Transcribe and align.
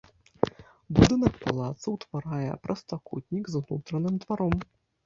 Будынак 0.99 1.33
палаца 1.43 1.87
ўтварае 1.97 2.51
прастакутнік 2.67 3.45
з 3.55 3.65
унутраным 3.65 4.15
дваром. 4.27 4.53